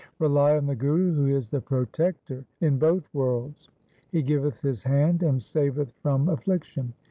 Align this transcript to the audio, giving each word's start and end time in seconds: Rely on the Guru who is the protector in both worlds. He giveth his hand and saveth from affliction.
Rely 0.17 0.57
on 0.57 0.65
the 0.65 0.73
Guru 0.73 1.13
who 1.13 1.27
is 1.27 1.51
the 1.51 1.61
protector 1.61 2.43
in 2.59 2.79
both 2.79 3.07
worlds. 3.13 3.69
He 4.09 4.23
giveth 4.23 4.59
his 4.61 4.81
hand 4.81 5.21
and 5.21 5.39
saveth 5.39 5.91
from 6.01 6.27
affliction. 6.27 6.93